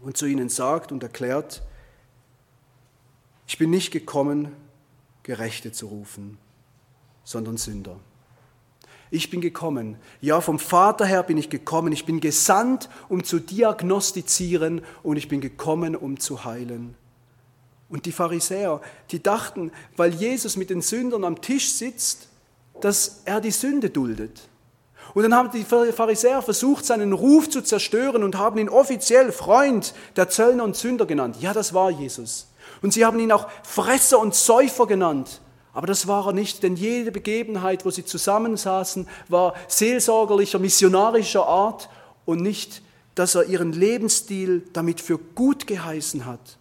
[0.00, 1.60] und zu ihnen sagt und erklärt,
[3.46, 4.56] ich bin nicht gekommen,
[5.22, 6.38] Gerechte zu rufen,
[7.24, 7.96] sondern Sünder.
[9.10, 13.38] Ich bin gekommen, ja vom Vater her bin ich gekommen, ich bin gesandt, um zu
[13.38, 16.96] diagnostizieren und ich bin gekommen, um zu heilen.
[17.88, 22.28] Und die Pharisäer, die dachten, weil Jesus mit den Sündern am Tisch sitzt,
[22.80, 24.48] dass er die Sünde duldet.
[25.14, 29.94] Und dann haben die Pharisäer versucht, seinen Ruf zu zerstören und haben ihn offiziell Freund
[30.16, 31.36] der Zöllner und Sünder genannt.
[31.40, 32.48] Ja, das war Jesus.
[32.82, 35.40] Und sie haben ihn auch Fresser und Säufer genannt.
[35.72, 41.88] Aber das war er nicht, denn jede Begebenheit, wo sie zusammensaßen, war seelsorgerlicher, missionarischer Art
[42.24, 42.82] und nicht,
[43.14, 46.58] dass er ihren Lebensstil damit für gut geheißen hat.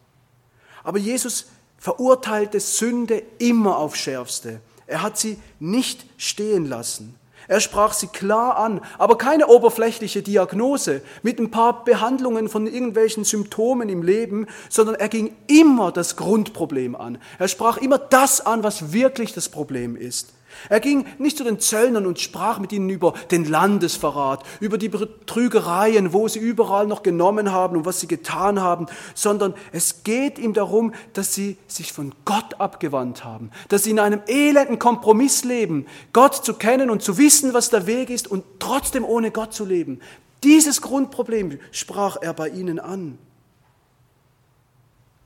[0.85, 4.61] Aber Jesus verurteilte Sünde immer aufs Schärfste.
[4.87, 7.15] Er hat sie nicht stehen lassen.
[7.47, 13.23] Er sprach sie klar an, aber keine oberflächliche Diagnose mit ein paar Behandlungen von irgendwelchen
[13.23, 17.19] Symptomen im Leben, sondern er ging immer das Grundproblem an.
[17.37, 20.33] Er sprach immer das an, was wirklich das Problem ist.
[20.69, 24.89] Er ging nicht zu den Zöllnern und sprach mit ihnen über den Landesverrat, über die
[24.89, 30.39] Betrügereien, wo sie überall noch genommen haben und was sie getan haben, sondern es geht
[30.39, 35.43] ihm darum, dass sie sich von Gott abgewandt haben, dass sie in einem elenden Kompromiss
[35.43, 39.53] leben, Gott zu kennen und zu wissen, was der Weg ist und trotzdem ohne Gott
[39.53, 39.99] zu leben.
[40.43, 43.17] Dieses Grundproblem sprach er bei ihnen an,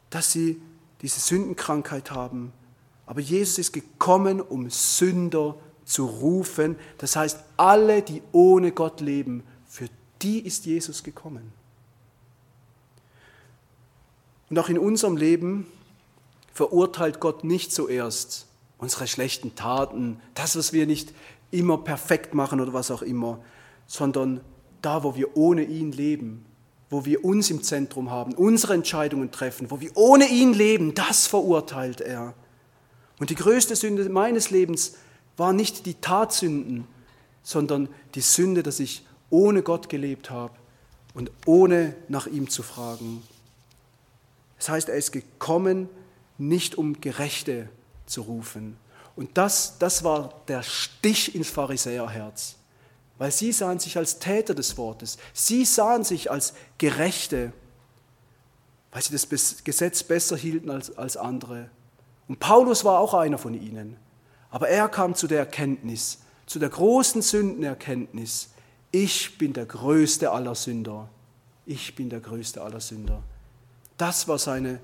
[0.10, 0.62] dass sie
[1.02, 2.52] diese Sündenkrankheit haben.
[3.10, 6.76] Aber Jesus ist gekommen, um Sünder zu rufen.
[7.00, 9.88] Das heißt, alle, die ohne Gott leben, für
[10.22, 11.52] die ist Jesus gekommen.
[14.52, 15.66] Und auch in unserem Leben
[16.54, 18.46] verurteilt Gott nicht zuerst
[18.78, 21.12] unsere schlechten Taten, das, was wir nicht
[21.50, 23.40] immer perfekt machen oder was auch immer,
[23.88, 24.42] sondern
[24.84, 26.46] da, wo wir ohne ihn leben,
[26.92, 31.26] wo wir uns im Zentrum haben, unsere Entscheidungen treffen, wo wir ohne ihn leben, das
[31.26, 32.36] verurteilt er.
[33.20, 34.96] Und die größte Sünde meines Lebens
[35.38, 36.88] war nicht die Tatsünden,
[37.44, 40.54] sondern die Sünde, dass ich ohne Gott gelebt habe
[41.14, 43.22] und ohne nach ihm zu fragen.
[44.58, 45.90] Das heißt, er ist gekommen,
[46.38, 47.70] nicht um Gerechte
[48.06, 48.78] zu rufen.
[49.16, 52.56] Und das, das war der Stich ins Pharisäerherz,
[53.18, 57.52] weil sie sahen sich als Täter des Wortes, sie sahen sich als Gerechte,
[58.92, 61.70] weil sie das Gesetz besser hielten als, als andere.
[62.30, 63.98] Und Paulus war auch einer von ihnen.
[64.52, 68.50] Aber er kam zu der Erkenntnis, zu der großen Sündenerkenntnis,
[68.92, 71.10] ich bin der größte aller Sünder.
[71.66, 73.22] Ich bin der größte aller Sünder.
[73.98, 74.80] Das war seine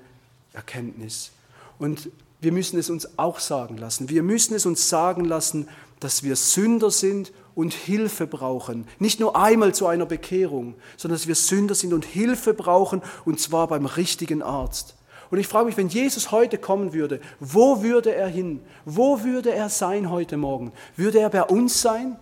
[0.52, 1.32] Erkenntnis.
[1.78, 4.08] Und wir müssen es uns auch sagen lassen.
[4.08, 8.86] Wir müssen es uns sagen lassen, dass wir Sünder sind und Hilfe brauchen.
[8.98, 13.40] Nicht nur einmal zu einer Bekehrung, sondern dass wir Sünder sind und Hilfe brauchen, und
[13.40, 14.95] zwar beim richtigen Arzt.
[15.30, 18.60] Und ich frage mich, wenn Jesus heute kommen würde, wo würde er hin?
[18.84, 20.72] Wo würde er sein heute Morgen?
[20.96, 22.16] Würde er bei uns sein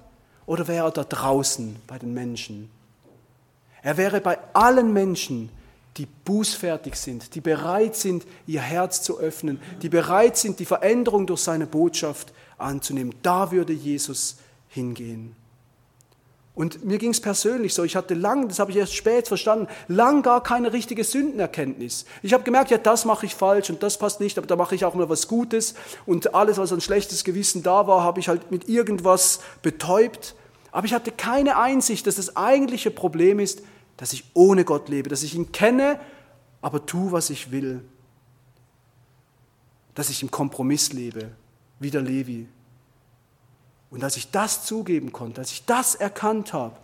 [0.46, 2.70] oder wäre er da draußen bei den Menschen?
[3.82, 5.50] Er wäre bei allen Menschen,
[5.96, 11.26] die bußfertig sind, die bereit sind, ihr Herz zu öffnen, die bereit sind, die Veränderung
[11.26, 13.14] durch seine Botschaft anzunehmen.
[13.22, 14.38] Da würde Jesus
[14.68, 15.36] hingehen.
[16.54, 19.66] Und mir ging es persönlich so, ich hatte lang, das habe ich erst spät verstanden,
[19.88, 22.04] lang gar keine richtige Sündenerkenntnis.
[22.22, 24.76] Ich habe gemerkt, ja, das mache ich falsch und das passt nicht, aber da mache
[24.76, 25.74] ich auch mal was Gutes
[26.06, 30.36] und alles, was ein schlechtes Gewissen da war, habe ich halt mit irgendwas betäubt.
[30.70, 33.62] Aber ich hatte keine Einsicht, dass das eigentliche Problem ist,
[33.96, 35.98] dass ich ohne Gott lebe, dass ich ihn kenne,
[36.62, 37.84] aber tue, was ich will.
[39.96, 41.32] Dass ich im Kompromiss lebe,
[41.80, 42.46] wie der Levi.
[43.94, 46.76] Und als ich das zugeben konnte, als ich das erkannt habe,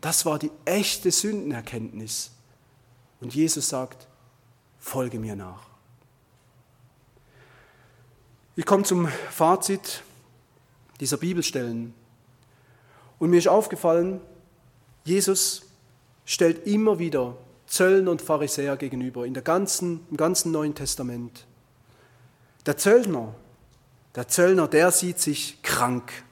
[0.00, 2.32] das war die echte Sündenerkenntnis.
[3.20, 4.08] Und Jesus sagt,
[4.80, 5.62] folge mir nach.
[8.56, 10.02] Ich komme zum Fazit
[10.98, 11.94] dieser Bibelstellen.
[13.20, 14.20] Und mir ist aufgefallen,
[15.04, 15.62] Jesus
[16.24, 17.36] stellt immer wieder
[17.68, 21.46] Zöllner und Pharisäer gegenüber in der ganzen, im ganzen Neuen Testament.
[22.66, 23.36] Der Zöllner,
[24.16, 26.25] der Zöllner, der sieht sich krank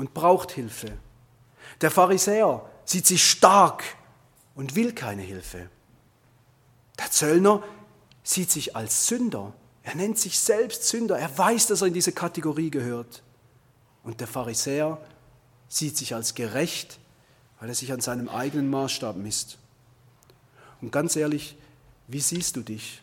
[0.00, 0.92] und braucht Hilfe.
[1.80, 3.84] Der Pharisäer sieht sich stark
[4.54, 5.70] und will keine Hilfe.
[6.98, 7.62] Der Zöllner
[8.22, 9.52] sieht sich als Sünder.
[9.82, 11.18] Er nennt sich selbst Sünder.
[11.18, 13.22] Er weiß, dass er in diese Kategorie gehört.
[14.02, 14.98] Und der Pharisäer
[15.68, 16.98] sieht sich als gerecht
[17.60, 19.58] weil er sich an seinem eigenen Maßstab misst.
[20.80, 21.56] Und ganz ehrlich,
[22.08, 23.02] wie siehst du dich?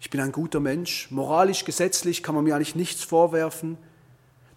[0.00, 3.78] Ich bin ein guter Mensch, moralisch, gesetzlich kann man mir eigentlich nichts vorwerfen.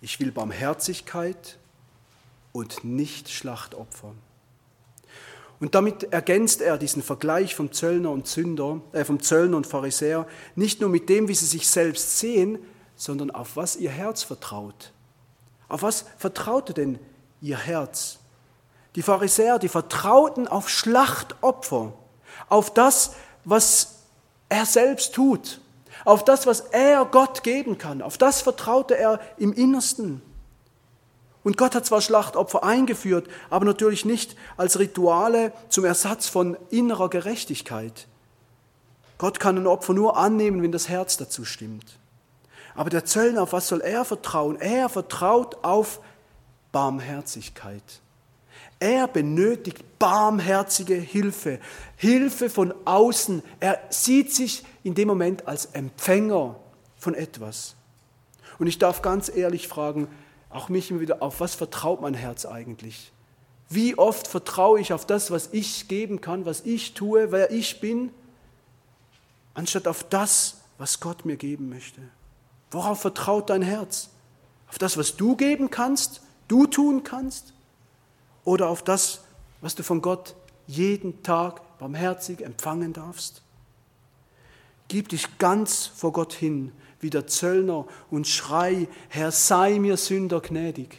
[0.00, 1.58] Ich will Barmherzigkeit
[2.52, 4.14] und nicht Schlachtopfer.
[5.60, 10.26] Und damit ergänzt er diesen Vergleich vom Zöllner und Sünder, äh, vom Zöllner und Pharisäer
[10.54, 12.58] nicht nur mit dem, wie sie sich selbst sehen,
[12.98, 14.92] sondern auf was ihr Herz vertraut.
[15.68, 16.98] Auf was vertraute denn
[17.40, 18.18] ihr Herz?
[18.96, 21.92] Die Pharisäer, die vertrauten auf Schlachtopfer,
[22.48, 23.12] auf das,
[23.44, 24.00] was
[24.48, 25.60] er selbst tut,
[26.04, 30.20] auf das, was er Gott geben kann, auf das vertraute er im Innersten.
[31.44, 37.08] Und Gott hat zwar Schlachtopfer eingeführt, aber natürlich nicht als Rituale zum Ersatz von innerer
[37.08, 38.08] Gerechtigkeit.
[39.18, 41.98] Gott kann ein Opfer nur annehmen, wenn das Herz dazu stimmt.
[42.78, 44.54] Aber der Zöllner, auf was soll er vertrauen?
[44.60, 45.98] Er vertraut auf
[46.70, 47.82] Barmherzigkeit.
[48.78, 51.58] Er benötigt barmherzige Hilfe,
[51.96, 53.42] Hilfe von außen.
[53.58, 56.54] Er sieht sich in dem Moment als Empfänger
[56.96, 57.74] von etwas.
[58.60, 60.06] Und ich darf ganz ehrlich fragen,
[60.48, 63.10] auch mich immer wieder, auf was vertraut mein Herz eigentlich?
[63.68, 67.80] Wie oft vertraue ich auf das, was ich geben kann, was ich tue, wer ich
[67.80, 68.12] bin,
[69.54, 72.02] anstatt auf das, was Gott mir geben möchte?
[72.70, 74.10] Worauf vertraut dein Herz?
[74.68, 77.54] Auf das, was du geben kannst, du tun kannst?
[78.44, 79.20] Oder auf das,
[79.60, 80.34] was du von Gott
[80.66, 83.42] jeden Tag barmherzig empfangen darfst?
[84.88, 90.40] Gib dich ganz vor Gott hin, wie der Zöllner, und schrei, Herr, sei mir Sünder
[90.40, 90.98] gnädig.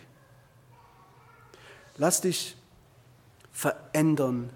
[1.98, 2.56] Lass dich
[3.52, 4.52] verändern,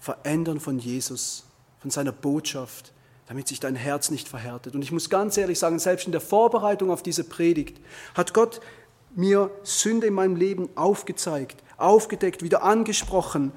[0.00, 1.44] verändern von Jesus,
[1.78, 2.93] von seiner Botschaft,
[3.26, 4.74] damit sich dein Herz nicht verhärtet.
[4.74, 7.80] Und ich muss ganz ehrlich sagen, selbst in der Vorbereitung auf diese Predigt
[8.14, 8.60] hat Gott
[9.16, 13.52] mir Sünde in meinem Leben aufgezeigt, aufgedeckt, wieder angesprochen.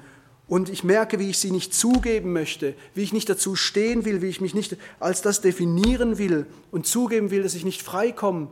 [0.46, 4.22] Und ich merke, wie ich sie nicht zugeben möchte, wie ich nicht dazu stehen will,
[4.22, 8.48] wie ich mich nicht als das definieren will und zugeben will, dass ich nicht freikomme.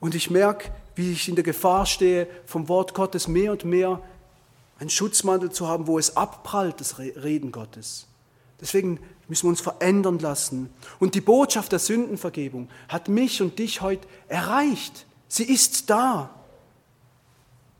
[0.00, 4.00] Und ich merke, wie ich in der Gefahr stehe, vom Wort Gottes mehr und mehr
[4.78, 8.06] einen Schutzmantel zu haben, wo es abprallt, das Reden Gottes.
[8.60, 8.98] Deswegen
[9.32, 10.68] müssen wir uns verändern lassen.
[10.98, 15.06] Und die Botschaft der Sündenvergebung hat mich und dich heute erreicht.
[15.26, 16.34] Sie ist da.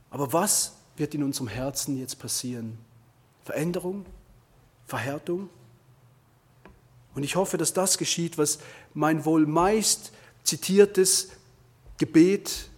[0.08, 2.78] Aber was wird in unserem Herzen jetzt passieren?
[3.44, 4.06] Veränderung?
[4.86, 5.50] Verhärtung?
[7.14, 8.58] Und ich hoffe, dass das geschieht, was
[8.94, 10.12] mein wohl meist
[10.44, 11.32] zitiertes
[11.98, 12.70] Gebet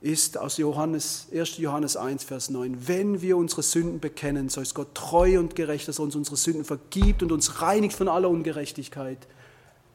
[0.00, 1.58] ist aus Johannes, 1.
[1.58, 2.86] Johannes 1, Vers 9.
[2.86, 6.36] Wenn wir unsere Sünden bekennen, so ist Gott treu und gerecht, dass er uns unsere
[6.36, 9.18] Sünden vergibt und uns reinigt von aller Ungerechtigkeit.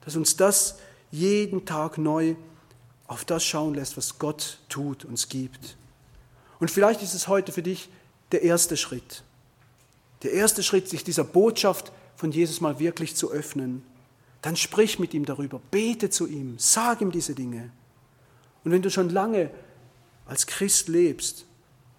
[0.03, 0.77] Dass uns das
[1.11, 2.35] jeden Tag neu
[3.07, 5.77] auf das schauen lässt, was Gott tut, uns gibt.
[6.59, 7.89] Und vielleicht ist es heute für dich
[8.31, 9.23] der erste Schritt.
[10.23, 13.83] Der erste Schritt, sich dieser Botschaft von Jesus mal wirklich zu öffnen.
[14.41, 17.71] Dann sprich mit ihm darüber, bete zu ihm, sag ihm diese Dinge.
[18.63, 19.49] Und wenn du schon lange
[20.25, 21.45] als Christ lebst,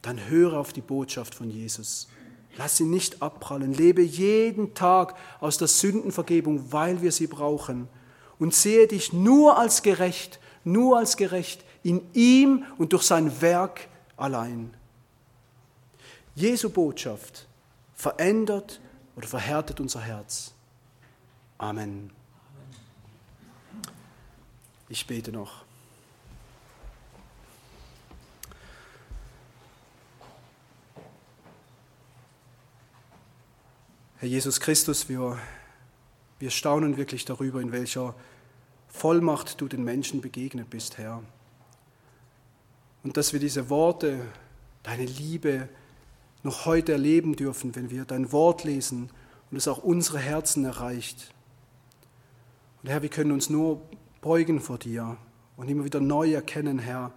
[0.03, 2.09] dann höre auf die Botschaft von Jesus.
[2.57, 3.75] Lass sie nicht abprallen.
[3.75, 7.89] Lebe jeden Tag aus der Sündenvergebung, weil wir sie brauchen.
[8.39, 13.89] Und sehe dich nur als gerecht, nur als gerecht in ihm und durch sein Werk
[14.17, 14.75] allein.
[16.35, 17.47] Jesu Botschaft
[17.95, 18.81] verändert
[19.17, 20.53] oder verhärtet unser Herz.
[21.59, 22.11] Amen.
[24.89, 25.64] Ich bete noch.
[34.19, 35.39] Herr Jesus Christus, wir,
[36.39, 38.15] wir staunen wirklich darüber, in welcher
[38.87, 41.21] Vollmacht du den Menschen begegnet bist, Herr.
[43.03, 44.21] Und dass wir diese Worte,
[44.85, 45.69] deine Liebe
[46.45, 49.11] noch heute erleben dürfen, wenn wir dein Wort lesen
[49.51, 51.35] und es auch unsere Herzen erreicht.
[52.83, 53.83] Und Herr, wir können uns nur
[54.21, 55.17] beugen vor dir
[55.57, 57.13] und immer wieder neu erkennen, Herr,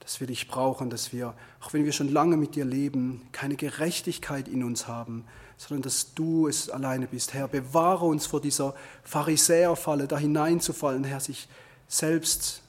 [0.00, 3.56] dass wir dich brauchen, dass wir, auch wenn wir schon lange mit dir leben, keine
[3.56, 5.24] Gerechtigkeit in uns haben,
[5.60, 7.34] sondern dass du es alleine bist.
[7.34, 11.48] Herr, bewahre uns vor dieser Pharisäerfalle, da hineinzufallen, Herr, sich
[11.86, 12.62] selbst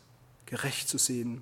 [0.46, 1.42] gerecht zu sehen.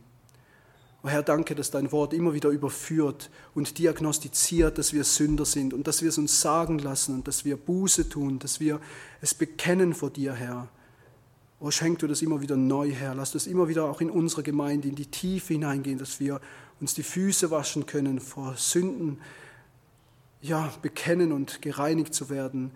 [1.02, 5.74] O Herr, danke, dass dein Wort immer wieder überführt und diagnostiziert, dass wir Sünder sind
[5.74, 8.80] und dass wir es uns sagen lassen und dass wir Buße tun, dass wir
[9.20, 10.68] es bekennen vor dir, Herr.
[11.60, 13.16] O schenk du das immer wieder neu, Herr.
[13.16, 16.42] Lass das immer wieder auch in unsere Gemeinde in die Tiefe hineingehen, dass wir
[16.80, 19.18] uns die Füße waschen können vor Sünden,
[20.42, 22.72] ja, bekennen und gereinigt zu werden,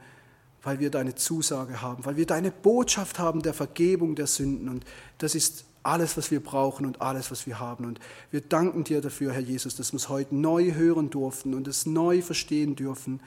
[0.61, 4.69] weil wir deine Zusage haben, weil wir deine Botschaft haben der Vergebung der Sünden.
[4.69, 4.85] Und
[5.17, 7.85] das ist alles, was wir brauchen und alles, was wir haben.
[7.85, 7.99] Und
[8.31, 11.85] wir danken dir dafür, Herr Jesus, dass wir es heute neu hören durften und es
[11.85, 13.21] neu verstehen dürfen.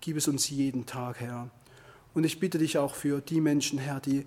[0.00, 1.50] Gib es uns jeden Tag, Herr.
[2.14, 4.24] Und ich bitte dich auch für die Menschen, Herr, die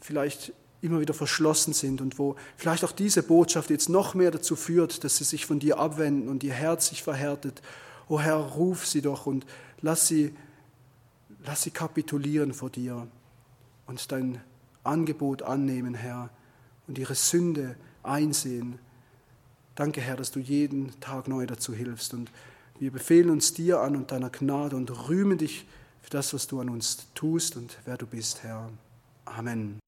[0.00, 0.52] vielleicht
[0.82, 5.04] immer wieder verschlossen sind und wo vielleicht auch diese Botschaft jetzt noch mehr dazu führt,
[5.04, 7.62] dass sie sich von dir abwenden und ihr Herz sich verhärtet
[8.08, 9.46] O Herr, ruf sie doch und
[9.80, 10.34] lass sie,
[11.44, 13.06] lass sie kapitulieren vor dir
[13.86, 14.40] und dein
[14.84, 16.30] Angebot annehmen, Herr,
[16.86, 18.78] und ihre Sünde einsehen.
[19.74, 22.14] Danke, Herr, dass du jeden Tag neu dazu hilfst.
[22.14, 22.30] Und
[22.78, 25.66] wir befehlen uns dir an und deiner Gnade und rühmen dich
[26.02, 28.70] für das, was du an uns tust und wer du bist, Herr.
[29.24, 29.78] Amen.